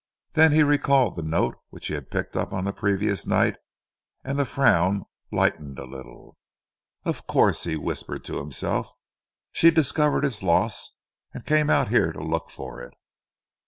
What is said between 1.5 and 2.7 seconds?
which he had picked up on